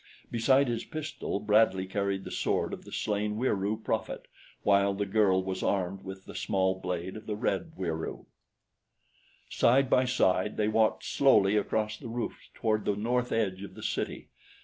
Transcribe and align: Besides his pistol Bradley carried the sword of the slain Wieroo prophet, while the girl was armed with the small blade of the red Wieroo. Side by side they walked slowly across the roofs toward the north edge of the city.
Besides 0.31 0.67
his 0.67 0.83
pistol 0.83 1.39
Bradley 1.39 1.85
carried 1.85 2.23
the 2.23 2.31
sword 2.31 2.73
of 2.73 2.85
the 2.85 2.91
slain 2.91 3.37
Wieroo 3.37 3.77
prophet, 3.83 4.27
while 4.63 4.95
the 4.95 5.05
girl 5.05 5.43
was 5.43 5.61
armed 5.61 6.01
with 6.03 6.25
the 6.25 6.33
small 6.33 6.73
blade 6.79 7.15
of 7.15 7.27
the 7.27 7.35
red 7.35 7.73
Wieroo. 7.77 8.25
Side 9.47 9.91
by 9.91 10.05
side 10.05 10.57
they 10.57 10.67
walked 10.67 11.05
slowly 11.05 11.55
across 11.55 11.97
the 11.97 12.07
roofs 12.09 12.49
toward 12.55 12.85
the 12.85 12.95
north 12.95 13.31
edge 13.31 13.61
of 13.61 13.75
the 13.75 13.83
city. 13.83 14.29